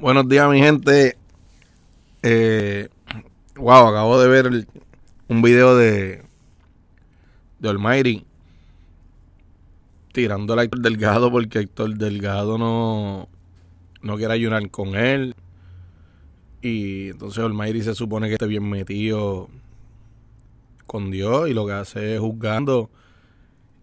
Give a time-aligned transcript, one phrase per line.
[0.00, 1.18] Buenos días, mi gente.
[2.22, 2.88] Eh,
[3.56, 4.66] wow, acabo de ver
[5.28, 6.22] un video de,
[7.58, 8.24] de Almighty
[10.12, 13.28] tirando a Héctor Delgado porque Héctor Delgado no,
[14.00, 15.34] no quiere ayunar con él.
[16.62, 19.50] Y entonces Almighty se supone que esté bien metido
[20.86, 22.88] con Dios y lo que hace es juzgando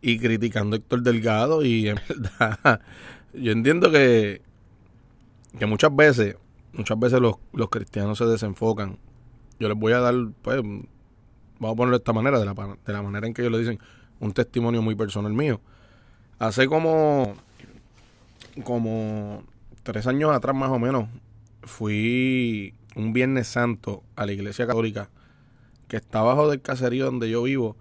[0.01, 1.63] y criticando a Héctor Delgado.
[1.63, 2.81] Y en verdad,
[3.33, 4.46] yo entiendo que
[5.57, 6.35] que muchas veces,
[6.73, 7.37] muchas veces los,
[7.69, 8.97] cristianos se desenfocan.
[9.59, 12.93] Yo les voy a dar, pues, vamos a ponerlo de esta manera, de la, de
[12.93, 13.79] la manera en que ellos le dicen,
[14.19, 15.59] un testimonio muy personal mío.
[16.39, 17.35] Hace como,
[18.63, 19.43] como
[19.83, 21.09] tres años atrás más o menos,
[21.63, 25.09] fui un Viernes Santo a la iglesia católica
[25.87, 27.75] que está abajo del caserío donde yo vivo.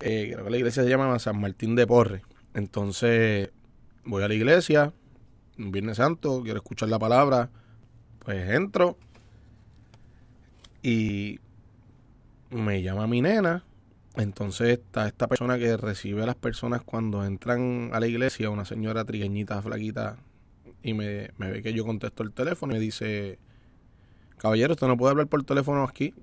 [0.00, 2.22] Eh, creo que la iglesia se llama San Martín de Porre.
[2.52, 3.50] Entonces
[4.04, 4.92] voy a la iglesia,
[5.56, 7.50] Viernes Santo, quiero escuchar la palabra,
[8.18, 8.96] pues entro
[10.82, 11.38] y
[12.50, 13.64] me llama mi nena.
[14.16, 18.64] Entonces está esta persona que recibe a las personas cuando entran a la iglesia, una
[18.64, 20.16] señora trigueñita, flaquita,
[20.82, 23.38] y me, ve que yo contesto el teléfono y me dice,
[24.36, 26.14] caballero, usted no puede hablar por teléfono aquí.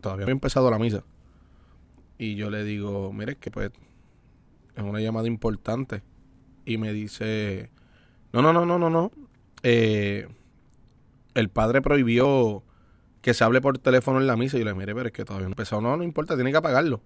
[0.00, 1.04] Todavía no he empezado la misa.
[2.18, 3.70] Y yo le digo, mire, que pues
[4.74, 6.02] es una llamada importante.
[6.64, 7.70] Y me dice,
[8.32, 9.12] no, no, no, no, no, no.
[9.62, 10.28] Eh,
[11.34, 12.62] el padre prohibió
[13.22, 15.24] que se hable por teléfono en la misa y yo le mire, pero es que
[15.24, 15.82] todavía no ha empezado.
[15.82, 17.02] No, no importa, tiene que apagarlo.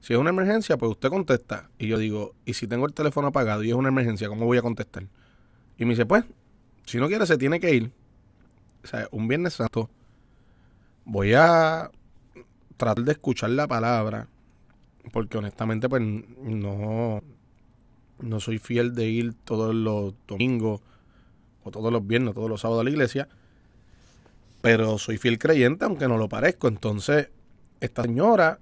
[0.00, 1.68] Si es una emergencia, pues usted contesta.
[1.78, 4.58] Y yo digo, ¿y si tengo el teléfono apagado y es una emergencia, cómo voy
[4.58, 5.06] a contestar?
[5.78, 6.24] Y me dice, pues,
[6.84, 7.92] si no quiere, se tiene que ir.
[8.84, 9.90] O sea, un Viernes Santo
[11.04, 11.90] voy a
[12.76, 14.28] tratar de escuchar la palabra,
[15.12, 17.22] porque honestamente, pues no,
[18.20, 20.80] no soy fiel de ir todos los domingos
[21.62, 23.28] o todos los viernes, todos los sábados a la iglesia,
[24.60, 26.68] pero soy fiel creyente aunque no lo parezco.
[26.68, 27.28] Entonces,
[27.80, 28.58] esta señora,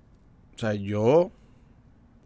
[0.54, 1.30] o sea, yo,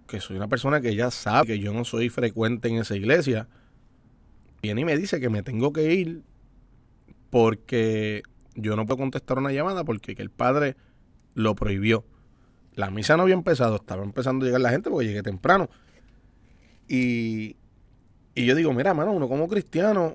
[0.07, 3.49] que soy una persona que ya sabe que yo no soy frecuente en esa iglesia,
[4.63, 6.23] viene y me dice que me tengo que ir
[7.31, 8.23] porque
[8.55, 10.77] yo no puedo contestar una llamada porque el padre
[11.35, 12.05] lo prohibió.
[12.75, 15.69] La misa no había empezado, estaba empezando a llegar la gente porque llegué temprano.
[16.89, 17.57] Y,
[18.35, 20.15] yo digo, mira, mano, uno como cristiano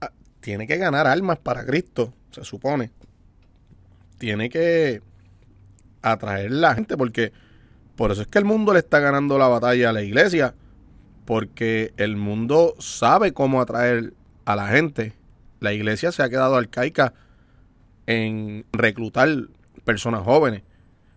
[0.00, 2.90] ah, tiene que ganar almas para Cristo, se supone.
[4.18, 5.02] Tiene que
[6.02, 7.32] atraer la gente, porque
[7.96, 10.54] por eso es que el mundo le está ganando la batalla a la iglesia,
[11.24, 14.14] porque el mundo sabe cómo atraer
[14.44, 15.14] a la gente.
[15.60, 17.14] La iglesia se ha quedado arcaica
[18.06, 19.28] en reclutar
[19.84, 20.62] personas jóvenes.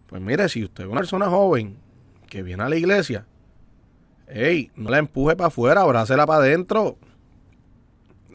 [0.07, 1.77] Pues mire, si usted es una persona joven
[2.27, 3.25] que viene a la iglesia,
[4.27, 6.97] Ey, no la empuje para afuera, abrácela para adentro.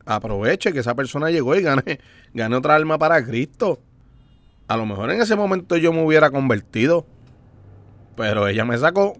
[0.06, 2.00] Aproveche que esa persona llegó y gane,
[2.34, 3.80] gane otra alma para Cristo.
[4.68, 7.06] A lo mejor en ese momento yo me hubiera convertido.
[8.16, 9.16] Pero ella me sacó.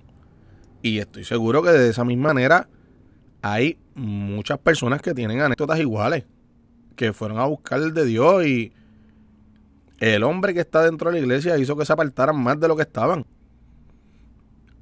[0.82, 2.68] Y estoy seguro que de esa misma manera
[3.42, 6.24] hay muchas personas que tienen anécdotas iguales.
[6.96, 8.72] Que fueron a buscar de Dios y
[9.98, 12.76] el hombre que está dentro de la iglesia hizo que se apartaran más de lo
[12.76, 13.26] que estaban.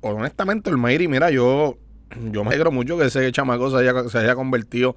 [0.01, 1.79] Honestamente, el Mayri, mira, yo
[2.15, 4.97] yo me alegro mucho que ese chamaco se haya, se haya convertido.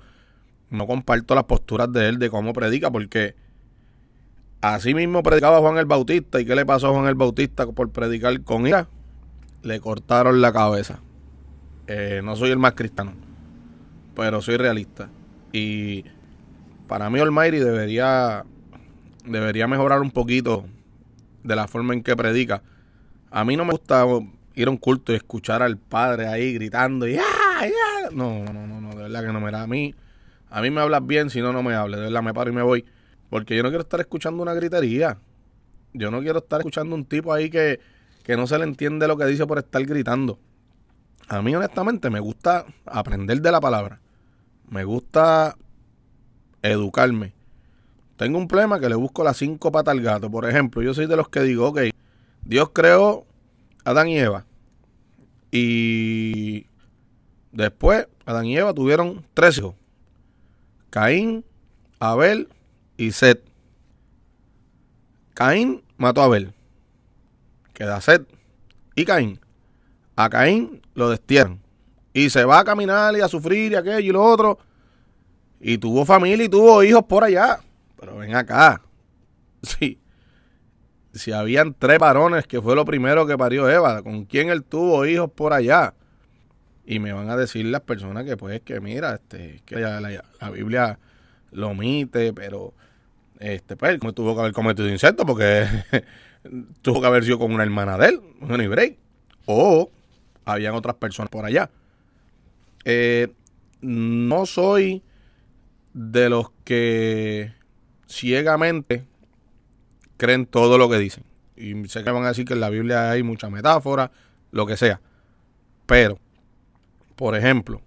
[0.69, 3.35] No comparto las posturas de él de cómo predica, porque
[4.61, 6.39] así mismo predicaba Juan el Bautista.
[6.39, 8.87] ¿Y qué le pasó a Juan el Bautista por predicar con ira?
[9.63, 10.99] Le cortaron la cabeza.
[11.87, 13.13] Eh, no soy el más cristiano,
[14.16, 15.09] pero soy realista.
[15.51, 16.05] Y
[16.87, 18.45] para mí, Almighty debería,
[19.25, 20.66] debería mejorar un poquito
[21.43, 22.61] de la forma en que predica.
[23.31, 24.05] A mí no me gusta
[24.62, 27.18] ir a un culto y escuchar al padre ahí gritando y
[28.12, 29.64] No, no, no, no, de verdad que no me da.
[29.64, 29.96] A mí,
[30.50, 32.00] a mí me hablas bien, si no, no me hables.
[32.00, 32.86] De verdad, me paro y me voy.
[33.30, 35.18] Porque yo no quiero estar escuchando una gritería.
[35.94, 37.80] Yo no quiero estar escuchando un tipo ahí que,
[38.24, 40.40] que no se le entiende lo que dice por estar gritando.
[41.28, 44.02] A mí, honestamente, me gusta aprender de la palabra.
[44.70, 45.56] Me gusta
[46.62, 47.34] educarme.
[48.17, 50.29] Tengo un problema que le busco las cinco patas al gato.
[50.29, 51.82] Por ejemplo, yo soy de los que digo, ok,
[52.44, 53.26] Dios creó
[53.85, 54.46] a Adán y Eva.
[55.51, 56.67] Y
[57.51, 59.75] después Adán y Eva tuvieron tres hijos.
[60.90, 61.43] Caín,
[61.99, 62.49] Abel
[62.97, 63.43] y Seth.
[65.34, 66.53] Caín mató a Abel.
[67.73, 68.28] Queda Seth
[68.96, 69.40] y Caín.
[70.16, 71.59] A Caín lo destierran.
[72.13, 74.59] Y se va a caminar y a sufrir y aquello y lo otro.
[75.59, 77.59] Y tuvo familia y tuvo hijos por allá.
[77.99, 78.81] Pero ven acá.
[79.61, 79.99] Sí
[81.19, 85.05] si habían tres varones, que fue lo primero que parió Eva, con quién él tuvo
[85.05, 85.93] hijos por allá.
[86.85, 90.97] Y me van a decir las personas que pues que mira, este, que la, Biblia
[91.51, 92.73] lo omite, pero
[93.39, 95.67] este pues como tuvo que haber cometido insecto porque
[96.81, 98.97] tuvo que haber sido con una hermana de él, un break,
[99.45, 99.91] o
[100.45, 101.69] habían otras personas por allá.
[102.85, 103.27] Eh,
[103.81, 105.03] no soy
[105.93, 107.53] de los que
[108.07, 109.05] ciegamente
[110.19, 111.23] creen todo lo que dicen.
[111.55, 114.11] Y sé que van a decir que en la Biblia hay mucha metáfora,
[114.51, 115.01] lo que sea.
[115.87, 116.19] Pero,
[117.16, 117.81] por ejemplo,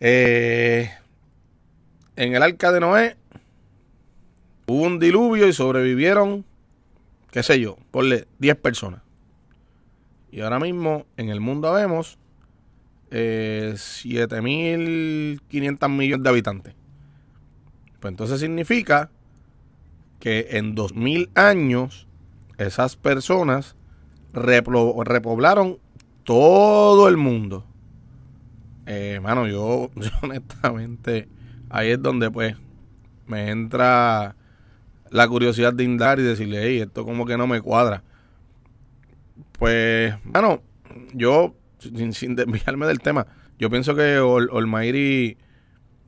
[0.00, 0.90] eh,
[2.16, 3.16] en el arca de Noé
[4.66, 6.44] hubo un diluvio y sobrevivieron,
[7.30, 9.02] qué sé yo, ponle 10 personas.
[10.30, 12.18] Y ahora mismo en el mundo vemos
[13.10, 16.74] eh, 7.500 millones de habitantes.
[18.00, 19.10] Pues entonces significa
[20.20, 22.06] que en 2.000 años
[22.58, 23.74] esas personas
[24.32, 25.78] repoblaron
[26.24, 27.66] todo el mundo.
[28.86, 29.90] Eh, mano, yo,
[30.22, 31.28] honestamente,
[31.68, 32.56] ahí es donde pues
[33.26, 34.36] me entra
[35.10, 38.04] la curiosidad de indagar y decirle, hey, esto como que no me cuadra.
[39.58, 40.62] Pues, mano,
[41.14, 43.26] yo, sin, sin desviarme del tema,
[43.58, 45.36] yo pienso que Olmairi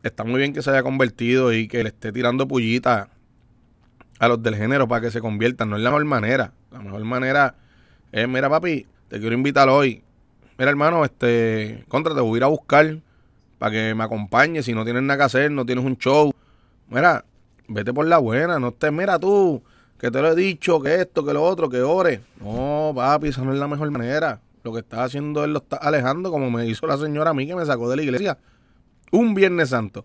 [0.03, 3.12] está muy bien que se haya convertido y que le esté tirando pullita
[4.23, 5.69] a los del género para que se conviertan.
[5.69, 6.53] No es la mejor manera.
[6.71, 7.57] La mejor manera
[8.13, 10.05] es, mira papi, te quiero invitar hoy.
[10.57, 12.99] Mira hermano, este, contra, te voy a ir a buscar
[13.59, 14.65] para que me acompañes.
[14.65, 16.33] Si no tienes nada que hacer, no tienes un show.
[16.89, 17.25] Mira,
[17.67, 19.61] vete por la buena, no estés, mira tú,
[19.99, 22.21] que te lo he dicho, que esto, que lo otro, que ore.
[22.41, 24.41] No, papi, esa no es la mejor manera.
[24.63, 27.45] Lo que está haciendo él lo está alejando, como me hizo la señora a mí
[27.45, 28.39] que me sacó de la iglesia
[29.11, 30.05] un Viernes Santo.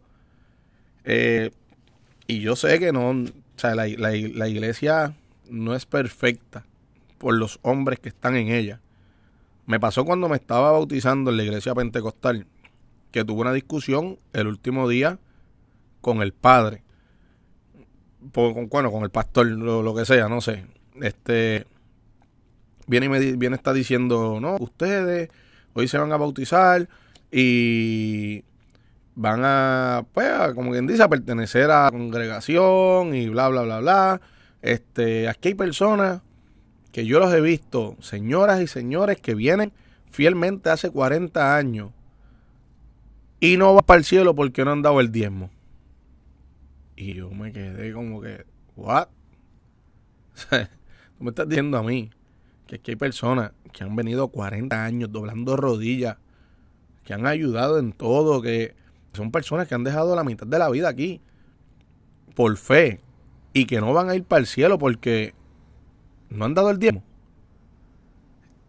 [1.04, 1.52] Eh,
[2.26, 3.14] y yo sé que no,
[3.58, 5.16] o sea, la, iglesia
[5.50, 6.64] no es perfecta
[7.18, 8.82] por los hombres que están en ella.
[9.66, 12.46] Me pasó cuando me estaba bautizando en la iglesia pentecostal,
[13.12, 15.18] que tuve una discusión el último día
[16.02, 16.84] con el padre,
[18.32, 20.68] con, bueno, con el pastor, lo, lo, que sea, no sé.
[21.02, 21.66] Este
[22.86, 25.32] viene y me viene está diciendo, no, ustedes
[25.74, 26.88] hoy se van a bautizar
[27.32, 28.44] y
[29.18, 33.80] van a, pues, como quien dice, a pertenecer a la congregación y bla, bla, bla,
[33.80, 34.22] bla.
[34.62, 36.22] Este, aquí hay personas
[36.92, 39.74] que yo los he visto, señoras y señores que vienen
[40.12, 41.90] fielmente hace 40 años
[43.40, 45.50] y no van para el cielo porque no han dado el diezmo.
[46.96, 49.08] Y yo me quedé como que, ¿what?
[51.18, 52.12] Tú me estás diciendo a mí
[52.68, 56.18] que aquí hay personas que han venido 40 años doblando rodillas,
[57.04, 58.76] que han ayudado en todo, que
[59.18, 61.22] son personas que han dejado la mitad de la vida aquí
[62.36, 63.02] por fe
[63.54, 65.34] y que no van a ir para el cielo porque
[66.30, 67.04] no han dado el diezmo.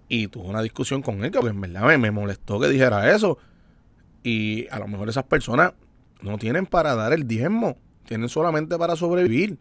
[0.09, 3.39] Y tuve una discusión con él que en verdad me, molestó que dijera eso.
[4.23, 5.75] Y a lo mejor esas personas
[6.23, 9.59] no tienen para dar el diezmo, tienen solamente para sobrevivir.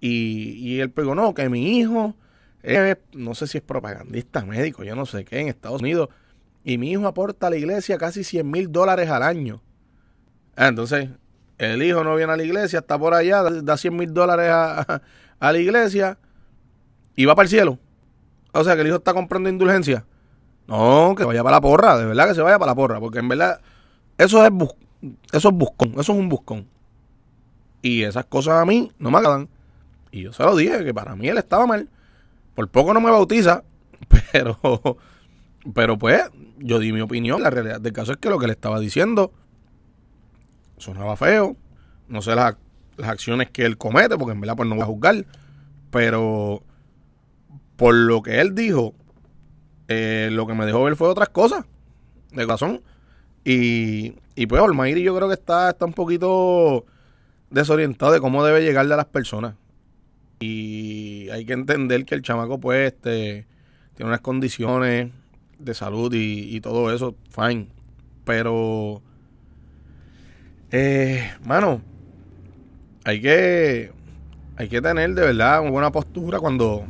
[0.00, 2.14] Y, y él pegó, no, que mi hijo,
[2.62, 6.08] es, no sé si es propagandista médico, yo no sé qué, en Estados Unidos,
[6.64, 9.60] y mi hijo aporta a la iglesia casi 100 mil dólares al año.
[10.56, 11.08] Ah, entonces,
[11.58, 15.02] el hijo no viene a la iglesia, está por allá, da 100 mil dólares a,
[15.40, 16.18] la iglesia
[17.16, 17.78] y va para el cielo.
[18.52, 20.04] O sea, que el hijo está comprando indulgencia.
[20.68, 23.18] No, que vaya para la porra, de verdad que se vaya para la porra, porque
[23.18, 23.60] en verdad
[24.18, 24.52] eso es,
[25.32, 26.68] eso es buscón, eso es un buscón.
[27.80, 29.48] Y esas cosas a mí no me agradan.
[30.12, 31.88] Y yo se lo dije, que para mí él estaba mal.
[32.54, 33.64] Por poco no me bautiza,
[34.32, 34.58] pero
[35.74, 36.22] pero pues,
[36.58, 37.42] yo di mi opinión.
[37.42, 39.32] La realidad del caso es que lo que le estaba diciendo
[40.78, 41.56] sonaba feo.
[42.08, 42.56] No sé las,
[43.02, 45.24] acciones que él comete, porque en verdad pues no voy a juzgar.
[45.90, 46.62] Pero
[47.76, 48.94] por lo que él dijo,
[49.88, 51.64] eh, lo que me dejó ver fue otras cosas.
[52.32, 52.82] De corazón.
[53.44, 56.86] Y, y pues Olmairi yo creo que está, está un poquito
[57.50, 59.54] desorientado de cómo debe llegarle a las personas.
[60.40, 63.46] Y hay que entender que el chamaco pues este,
[63.94, 65.12] tiene unas condiciones
[65.64, 67.68] de salud y, todo eso, fine.
[68.24, 69.02] Pero,
[70.70, 71.82] eh, mano,
[73.04, 73.92] hay que,
[74.56, 76.84] hay que tener de verdad una buena postura cuando,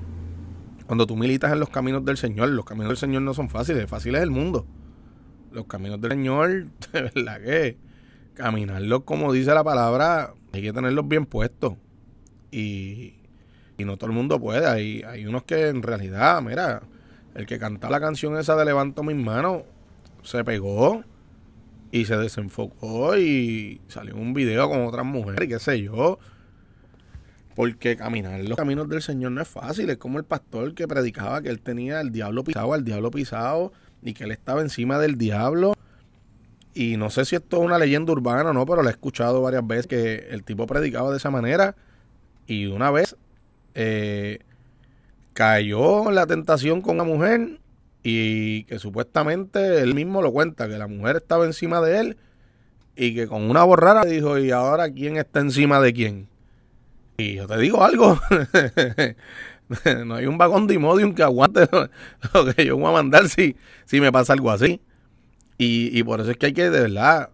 [0.86, 2.50] cuando tú militas en los caminos del Señor.
[2.50, 4.66] Los caminos del Señor no son fáciles, fácil es el mundo.
[5.52, 7.76] Los caminos del Señor, de verdad que
[8.34, 11.74] caminarlos como dice la palabra, hay que tenerlos bien puestos.
[12.50, 13.14] Y,
[13.78, 14.66] y no todo el mundo puede.
[14.66, 16.82] Hay, hay unos que en realidad, mira,
[17.34, 19.62] el que canta la canción esa de Levanto mis manos
[20.22, 21.02] se pegó
[21.90, 26.18] y se desenfocó y salió un video con otras mujeres y qué sé yo.
[27.54, 29.90] Porque caminar los caminos del Señor no es fácil.
[29.90, 33.72] Es como el pastor que predicaba que él tenía el diablo pisado, al diablo pisado
[34.00, 35.74] y que él estaba encima del diablo.
[36.74, 39.42] y no sé si esto es una leyenda urbana o no, pero lo he escuchado
[39.42, 41.76] varias veces que el tipo predicaba de esa manera
[42.46, 43.16] y una vez
[43.74, 44.38] eh,
[45.32, 47.60] cayó en la tentación con una mujer
[48.02, 52.16] y que supuestamente él mismo lo cuenta, que la mujer estaba encima de él
[52.96, 56.28] y que con una borrara dijo, ¿y ahora quién está encima de quién?
[57.16, 58.18] Y yo te digo algo,
[60.04, 61.68] no hay un vagón de Imodium que aguante
[62.34, 64.80] lo, que yo voy a mandar si, si me pasa algo así.
[65.58, 67.30] Y, y por eso es que hay que, de verdad,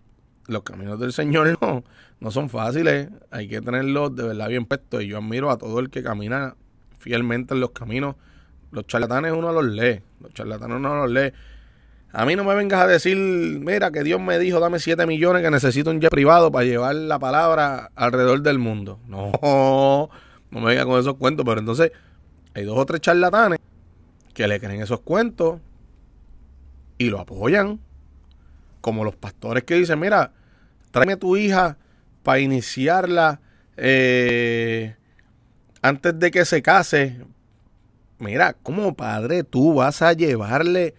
[0.46, 1.84] los caminos del Señor no,
[2.20, 5.02] no son fáciles, hay que tenerlos de verdad bien puestos.
[5.02, 6.56] Y yo admiro a todo el que camina
[6.98, 8.16] fielmente en los caminos.
[8.70, 11.32] Los charlatanes uno los lee, los charlatanes uno los lee.
[12.12, 15.42] A mí no me vengas a decir, mira, que Dios me dijo, dame 7 millones,
[15.42, 18.98] que necesito un jet privado para llevar la palabra alrededor del mundo.
[19.06, 19.32] No,
[20.50, 21.92] no me vengas con esos cuentos, pero entonces
[22.54, 23.58] hay dos o tres charlatanes
[24.34, 25.60] que le creen esos cuentos
[26.96, 27.80] y lo apoyan
[28.80, 30.32] como los pastores que dicen, mira,
[30.90, 31.76] tráeme tu hija
[32.22, 33.40] para iniciarla
[33.76, 34.96] eh,
[35.82, 37.20] antes de que se case.
[38.18, 40.94] Mira, como padre tú vas a llevarle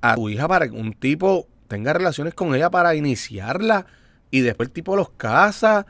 [0.00, 3.86] a tu hija para que un tipo tenga relaciones con ella para iniciarla
[4.30, 5.86] y después el tipo los casa.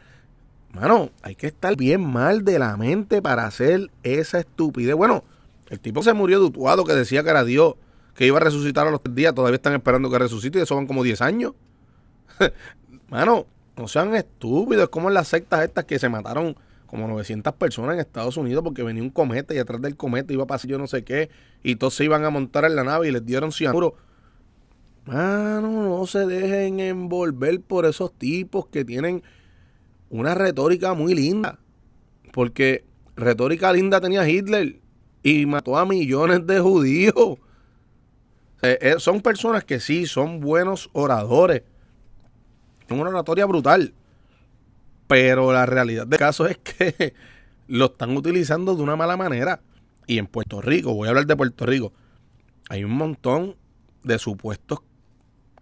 [0.73, 4.94] Mano, hay que estar bien mal de la mente para hacer esa estupidez.
[4.94, 5.25] Bueno,
[5.68, 7.75] el tipo se murió de Utuado que decía que era Dios
[8.14, 10.75] que iba a resucitar a los tres días, todavía están esperando que resucite y eso
[10.75, 11.52] van como 10 años.
[13.11, 13.46] Mano,
[13.76, 16.56] no sean estúpidos, es como en las sectas estas que se mataron
[16.87, 20.45] como 900 personas en Estados Unidos porque venía un cometa y atrás del cometa iba
[20.45, 21.31] a pasar yo no sé qué
[21.62, 23.97] y todos se iban a montar en la nave y les dieron cianuro.
[25.05, 29.23] Mano, no se dejen envolver por esos tipos que tienen
[30.11, 31.61] una retórica muy linda.
[32.33, 34.81] Porque retórica linda tenía Hitler
[35.23, 37.38] y mató a millones de judíos.
[38.62, 41.62] Eh, son personas que sí, son buenos oradores.
[42.88, 43.95] Son una oratoria brutal.
[45.06, 47.14] Pero la realidad del caso es que
[47.68, 49.60] lo están utilizando de una mala manera.
[50.06, 51.92] Y en Puerto Rico, voy a hablar de Puerto Rico,
[52.68, 53.56] hay un montón
[54.04, 54.80] de supuestos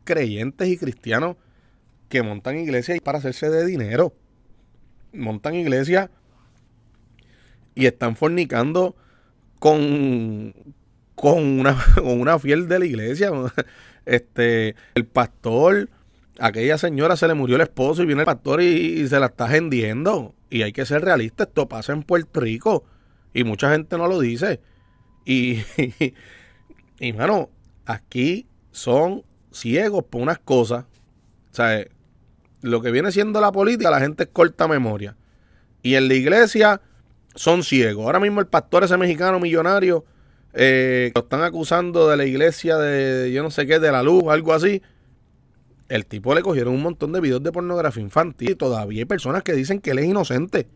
[0.05, 1.37] creyentes y cristianos
[2.09, 4.15] que montan iglesias para hacerse de dinero.
[5.13, 6.11] Montan iglesias
[7.75, 8.95] y están fornicando
[9.59, 10.55] con,
[11.15, 13.31] con una, con una fiel de la iglesia.
[14.07, 15.89] Este, el pastor,
[16.39, 19.47] aquella señora se le murió el esposo y viene el pastor y, se la está
[19.47, 20.35] vendiendo.
[20.51, 22.85] Y hay que ser realista, esto pasa en Puerto Rico
[23.33, 24.61] y mucha gente no lo dice.
[25.25, 25.61] Y,
[27.01, 27.51] y, mano,
[27.87, 30.85] aquí son ciegos por unas cosas.
[31.53, 31.85] O sea,
[32.63, 35.17] lo que viene siendo la política, la gente es corta memoria.
[35.83, 36.81] Y en la iglesia
[37.35, 38.07] son ciegos.
[38.07, 40.05] Ahora mismo el pastor ese mexicano millonario
[40.55, 44.25] eh, lo están acusando de la iglesia de yo no sé qué, de la luz,
[44.29, 44.83] algo así.
[45.89, 49.43] El tipo le cogieron un montón de videos de pornografía infantil y todavía hay personas
[49.43, 50.67] que dicen que él es inocente,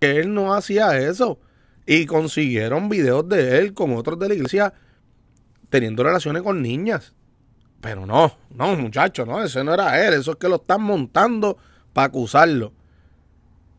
[0.00, 1.40] que él no hacía eso.
[1.86, 4.74] Y consiguieron videos de él con otros de la iglesia
[5.68, 7.14] teniendo relaciones con niñas.
[7.80, 11.58] Pero no, no, muchachos, no, ese no era él, eso es que lo están montando
[11.92, 12.72] para acusarlo.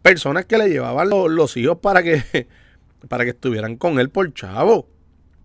[0.02, 2.48] Personas que le llevaban los, hijos para que,
[3.10, 4.88] para que estuvieran con él por chavo.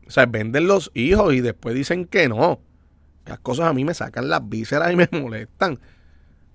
[0.07, 2.61] O sea, venden los hijos y después dicen que no.
[3.27, 5.79] Las cosas a mí me sacan las vísceras y me molestan.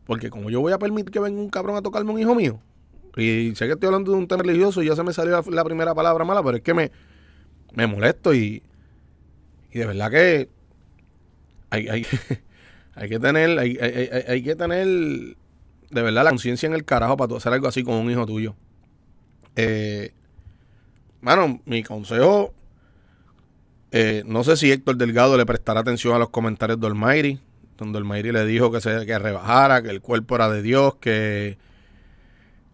[0.05, 2.59] Porque como yo voy a permitir que venga un cabrón a tocarme un hijo mío.
[3.15, 5.63] Y sé que estoy hablando de un tema religioso y ya se me salió la,
[5.63, 6.91] primera palabra mala, pero es que me,
[7.73, 8.61] me molesto y,
[9.71, 10.49] y de verdad que
[11.71, 12.05] hay, hay,
[12.95, 13.77] hay que tener, hay,
[14.27, 17.95] hay, que tener de verdad la conciencia en el carajo para hacer algo así con
[17.95, 18.55] un hijo tuyo.
[19.55, 20.11] Eh,
[21.21, 22.53] mano, mi consejo
[23.91, 27.39] eh, no sé si Héctor Delgado le prestará atención a los comentarios de Olmairi,
[27.77, 31.57] donde Olmairi le dijo que se que rebajara, que el cuerpo era de Dios, que,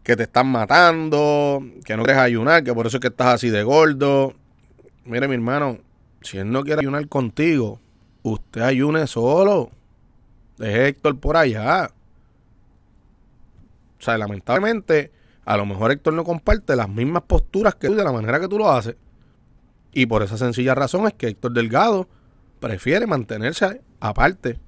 [0.03, 3.49] que te están matando, que no quieres ayunar, que por eso es que estás así
[3.49, 4.33] de gordo.
[5.05, 5.79] Mire, mi hermano,
[6.21, 7.79] si él no quiere ayunar contigo,
[8.23, 9.69] usted ayune solo.
[10.57, 11.91] Deje Héctor por allá.
[13.99, 15.11] O sea, lamentablemente,
[15.45, 18.47] a lo mejor Héctor no comparte las mismas posturas que tú de la manera que
[18.47, 18.95] tú lo haces.
[19.93, 22.07] Y por esa sencilla razón es que Héctor Delgado
[22.59, 24.59] prefiere mantenerse aparte.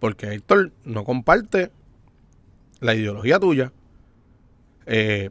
[0.00, 1.70] Porque Héctor no comparte
[2.80, 3.72] la ideología tuya.
[4.86, 5.30] Eh,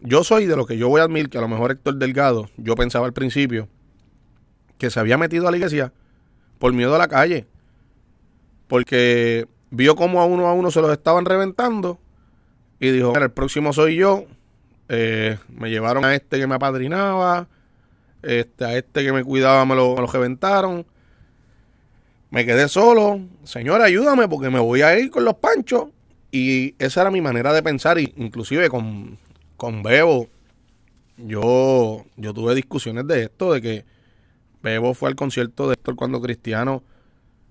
[0.00, 2.48] yo soy de lo que yo voy a admitir que a lo mejor Héctor Delgado,
[2.56, 3.68] yo pensaba al principio,
[4.78, 5.92] que se había metido a la iglesia
[6.58, 7.46] por miedo a la calle.
[8.66, 12.00] Porque vio como a uno a uno se los estaban reventando
[12.78, 14.24] y dijo, el próximo soy yo.
[14.88, 17.46] Eh, me llevaron a este que me apadrinaba
[18.22, 20.86] este, a este que me cuidaba me lo, me reventaron.
[22.30, 23.20] Me quedé solo.
[23.44, 25.88] Señora, ayúdame porque me voy a ir con los panchos.
[26.32, 27.98] Y esa era mi manera de pensar.
[27.98, 29.18] Y inclusive con,
[29.56, 30.28] con Bebo,
[31.16, 33.84] yo, yo tuve discusiones de esto, de que
[34.62, 36.82] Bebo fue al concierto de Héctor cuando Cristiano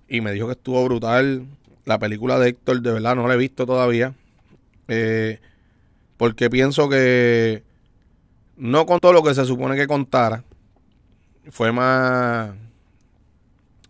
[0.10, 1.46] y me dijo que estuvo brutal.
[1.86, 4.14] La película de Héctor, de verdad, no la he visto todavía.
[4.88, 5.40] Eh,
[6.18, 7.64] porque pienso que
[8.58, 10.44] no contó lo que se supone que contara.
[11.50, 12.52] Fue más,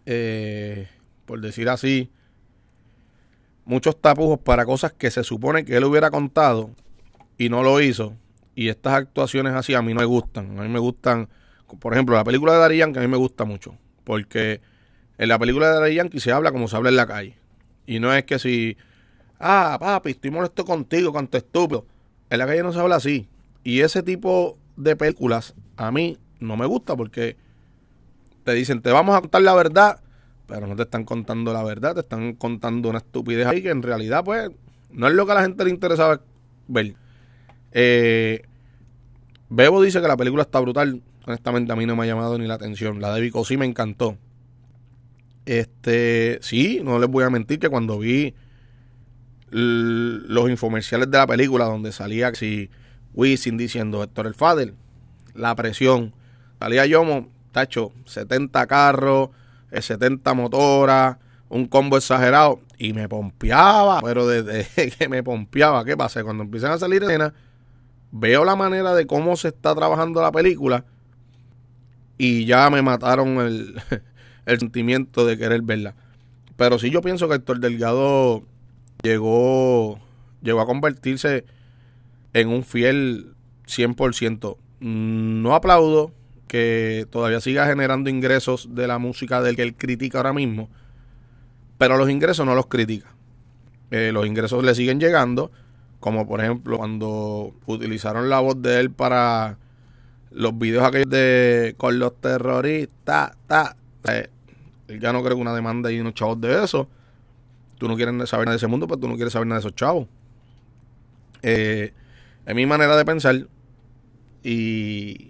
[0.05, 0.87] eh,
[1.25, 2.09] por decir así,
[3.65, 6.71] muchos tapujos para cosas que se supone que él hubiera contado
[7.37, 8.15] y no lo hizo.
[8.55, 10.59] Y estas actuaciones así a mí no me gustan.
[10.59, 11.29] A mí me gustan
[11.77, 14.61] por ejemplo, la película de Dari que a mí me gusta mucho, porque
[15.17, 17.37] en la película de Dari Yankee se habla como se habla en la calle.
[17.85, 18.77] Y no es que si,
[19.39, 21.85] ah, papi, estoy molesto contigo, canto estúpido.
[22.29, 23.27] En la calle no se habla así.
[23.63, 27.37] Y ese tipo de películas a mí no me gusta porque
[28.49, 30.01] te dicen, te vamos a contar la verdad,
[30.47, 33.83] pero no te están contando la verdad, te están contando una estupidez ahí que en
[33.83, 34.49] realidad, pues,
[34.91, 36.21] no es lo que a la gente le interesaba
[36.67, 36.95] ver.
[37.71, 38.41] Eh,
[39.49, 42.47] Bebo dice que la película está brutal honestamente a mí no me ha llamado ni
[42.47, 42.99] la atención.
[43.01, 44.17] La de Vico sí me encantó.
[45.45, 48.33] Este, sí, no les voy a mentir que cuando vi
[49.51, 52.69] los infomerciales de la película donde salía si
[53.13, 54.73] Wisin diciendo Héctor el Fader,
[55.33, 56.13] la presión,
[56.59, 59.29] salía Yomo, tacho, 70 carros,
[59.71, 61.17] 70 motoras,
[61.49, 66.23] un combo exagerado y me pompeaba, pero desde que me pompeaba, ¿qué pasa?
[66.23, 67.33] Cuando empiezan a salir escenas,
[68.11, 70.85] veo la manera de cómo se está trabajando la película
[72.17, 73.81] y ya me mataron el,
[74.59, 75.95] sentimiento de querer verla.
[76.55, 78.43] Pero sí yo pienso que Héctor Delgado
[79.03, 79.99] llegó,
[80.41, 81.45] llegó a convertirse
[82.33, 83.33] en un fiel
[83.67, 84.57] 100%.
[84.79, 86.13] No aplaudo
[86.49, 90.67] que todavía siga generando ingresos de la música del que él critica ahora mismo,
[91.77, 93.13] pero los ingresos no los critica.
[93.91, 95.51] Eh, los ingresos le siguen llegando,
[95.99, 99.57] como por ejemplo cuando utilizaron la voz de él para
[100.31, 103.75] los videos aquellos de con los terroristas, ta,
[104.09, 104.29] eh,
[104.99, 106.89] ya no creo que una demanda y unos chavos de eso.
[107.77, 109.67] Tú no quieres saber nada de ese mundo, pues tú no quieres saber nada de
[109.67, 110.07] esos chavos.
[111.43, 111.93] Eh,
[112.43, 113.47] es mi manera de pensar.
[114.43, 115.29] Y,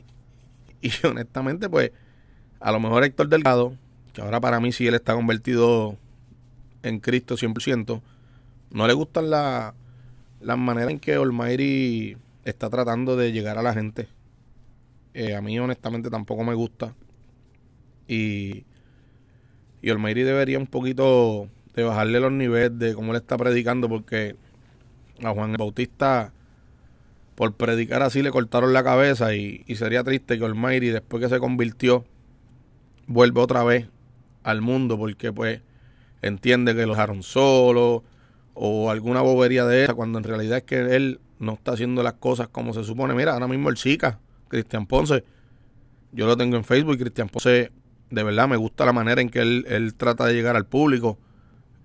[0.81, 1.91] y honestamente, pues,
[2.59, 3.73] a lo mejor Héctor Delgado,
[4.13, 5.97] que ahora para mí sí él está convertido
[6.83, 8.01] en Cristo 100%,
[8.71, 9.73] no le gustan la,
[10.41, 14.07] las maneras en que Olmairi está tratando de llegar a la gente.
[15.13, 16.93] Eh, a mí honestamente tampoco me gusta.
[18.07, 18.65] Y,
[19.81, 24.35] y Olmeiri debería un poquito de bajarle los niveles de cómo le está predicando porque
[25.23, 26.33] a Juan Bautista
[27.39, 31.39] por predicar así le cortaron la cabeza y, sería triste que Olmeiri después que se
[31.39, 32.03] convirtió
[33.07, 33.87] vuelva otra vez
[34.43, 35.61] al mundo porque pues
[36.21, 38.03] entiende que lo dejaron solo
[38.55, 42.15] o alguna bobería de esa cuando en realidad es que él no está haciendo las
[42.15, 43.13] cosas como se supone.
[43.13, 45.23] Mira, ahora mismo el chica Cristian Ponce.
[46.11, 47.71] Yo lo tengo en Facebook y Cristian Ponce,
[48.09, 51.17] de verdad, me gusta la manera en que él, trata de llegar al público.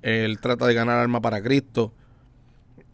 [0.03, 1.93] Él trata de ganar alma para Cristo.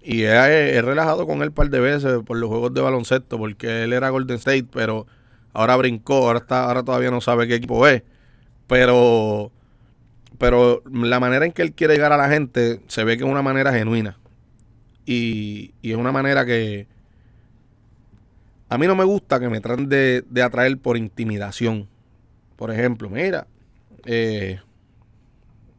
[0.02, 3.84] Y he, relajado con él un par de veces por los juegos de baloncesto, porque
[3.84, 5.06] él era Golden State, pero
[5.52, 8.02] ahora brincó, ahora, está, ahora todavía no sabe qué equipo es.
[8.66, 9.50] Pero,
[10.38, 13.30] pero la manera en que él quiere llegar a la gente se ve que es
[13.30, 14.18] una manera genuina.
[15.04, 16.86] Y, y es una manera que,
[18.70, 21.88] a mí no me gusta que me traten de, atraer por intimidación.
[22.54, 23.48] Por ejemplo, mira,
[24.04, 24.60] eh,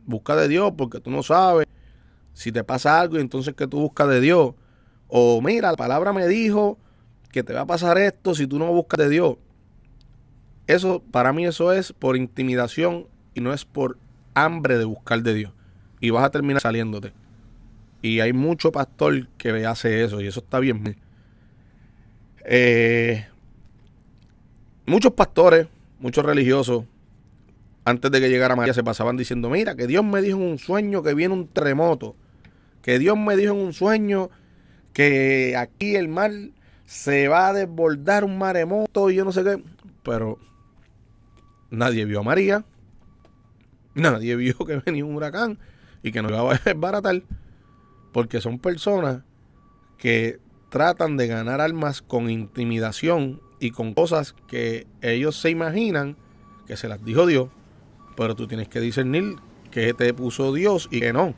[0.05, 1.65] busca de Dios porque tú no sabes
[2.33, 4.53] si te pasa algo entonces que tú buscas de Dios.
[5.07, 6.77] O mira, la palabra me dijo
[7.31, 9.35] que te va a pasar esto si tú no buscas de Dios.
[10.67, 13.97] Eso, para mí eso es por intimidación y no es por
[14.33, 15.51] hambre de buscar de Dios.
[15.99, 17.13] Y vas a terminar saliéndote.
[18.01, 20.97] Y hay mucho pastor que hace eso y eso está bien.
[22.45, 23.25] Eh,
[24.85, 25.67] muchos pastores,
[25.99, 26.85] muchos religiosos,
[27.85, 30.59] antes de que llegara María, se pasaban diciendo, mira, que Dios me dijo en un
[30.59, 32.15] sueño que viene un terremoto,
[32.81, 34.29] que Dios me dijo en un sueño
[34.93, 36.31] que aquí el mar
[36.85, 39.63] se va a desbordar un maremoto y yo no sé qué,
[40.03, 40.37] pero
[41.69, 42.65] nadie vio a María,
[43.95, 45.57] nadie vio que venía un huracán
[46.03, 47.23] y que nos iba a desbaratar,
[48.11, 49.23] porque son personas
[49.97, 50.39] que
[50.69, 56.17] tratan de ganar almas con intimidación y con cosas que ellos se imaginan
[56.65, 57.49] que se las dijo Dios,
[58.15, 59.35] pero tú tienes que discernir
[59.69, 61.35] que te puso Dios y que no.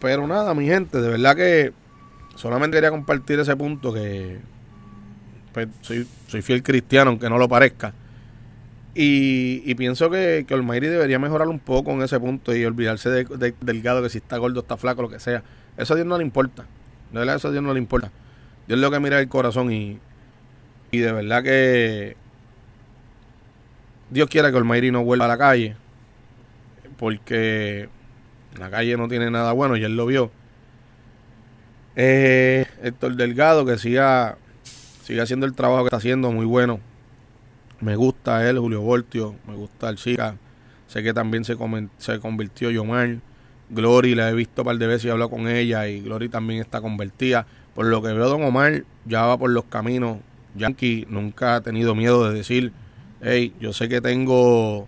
[0.00, 1.72] Pero nada, mi gente, de verdad que
[2.36, 4.38] solamente quería compartir ese punto que
[5.52, 7.94] pues, soy, soy fiel cristiano, aunque no lo parezca.
[8.96, 13.54] Y, pienso que, que Olmairi debería mejorar un poco en ese punto y olvidarse de,
[13.60, 15.42] Delgado, que si está gordo, está flaco, lo que sea.
[15.76, 16.64] Eso a Dios no le importa.
[17.10, 18.12] De verdad, eso a Dios no le importa.
[18.68, 19.98] Dios lo que mira el corazón y,
[20.92, 22.16] y de verdad que
[24.10, 25.76] Dios quiera que Olmairi no vuelva a la calle.
[26.96, 27.88] Porque
[28.58, 30.30] la calle no tiene nada bueno y él lo vio.
[31.96, 34.36] Eh, Héctor Delgado, que siga,
[35.04, 36.80] siga haciendo el trabajo que está haciendo, muy bueno.
[37.80, 40.36] Me gusta él, Julio Voltio, me gusta el chica.
[40.86, 41.56] Sé que también se,
[41.98, 43.16] se convirtió Yomar.
[43.70, 46.28] Glory, la he visto un par de veces y he hablado con ella y Glory
[46.28, 47.46] también está convertida.
[47.74, 50.18] Por lo que veo, Don Omar ya va por los caminos.
[50.54, 52.72] Yankee nunca ha tenido miedo de decir,
[53.20, 54.86] hey, yo sé que tengo,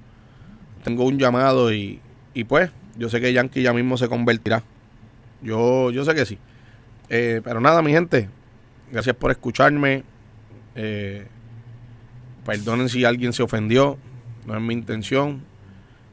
[0.84, 2.00] tengo un llamado y,
[2.34, 4.62] y pues, yo sé que Yankee ya mismo se convertirá.
[5.42, 6.38] Yo, yo sé que sí.
[7.08, 8.28] Eh, pero nada, mi gente,
[8.90, 10.02] gracias por escucharme.
[10.74, 11.26] Eh,
[12.44, 13.98] perdonen si alguien se ofendió,
[14.46, 15.42] no es mi intención.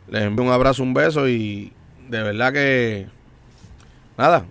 [0.10, 1.72] Les envío un abrazo, un beso y
[2.10, 3.08] de verdad que
[4.18, 4.46] nada.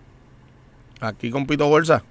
[1.00, 2.04] Aquí con Pito Bolsa.